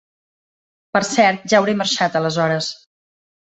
[0.97, 2.73] Per cert, ja hauré marxat aleshores.